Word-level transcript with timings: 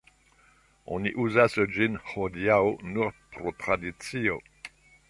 Oni 0.95 1.11
uzas 1.25 1.59
ĝin 1.75 1.99
hodiaŭ 2.13 2.59
nur 2.97 3.17
pro 3.37 3.55
tradicio. 3.63 4.43